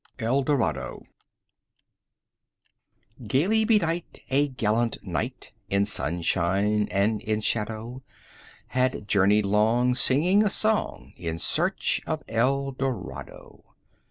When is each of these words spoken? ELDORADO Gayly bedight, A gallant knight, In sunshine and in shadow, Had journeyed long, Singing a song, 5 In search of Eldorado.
ELDORADO 0.17 1.03
Gayly 3.27 3.65
bedight, 3.65 4.17
A 4.31 4.47
gallant 4.47 4.97
knight, 5.05 5.51
In 5.69 5.85
sunshine 5.85 6.87
and 6.89 7.21
in 7.21 7.39
shadow, 7.41 8.01
Had 8.69 9.07
journeyed 9.07 9.45
long, 9.45 9.93
Singing 9.93 10.41
a 10.43 10.49
song, 10.49 11.13
5 11.17 11.23
In 11.23 11.37
search 11.37 12.01
of 12.07 12.23
Eldorado. 12.27 13.75